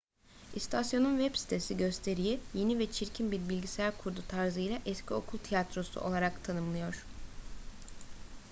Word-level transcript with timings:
i̇stasyonun 0.55 1.17
web 1.17 1.35
sitesi 1.35 1.77
gösteriyi 1.77 2.39
yeni 2.53 2.79
ve 2.79 2.91
çirkin 2.91 3.31
bir 3.31 3.49
bilgisayar 3.49 3.97
kurdu 3.97 4.23
tarzıyla 4.27 4.79
eski 4.85 5.13
okul 5.13 5.27
radyo 5.37 5.43
tiyatrosu! 5.49 5.99
olarak 6.01 6.43
tanımlıyor 6.43 7.05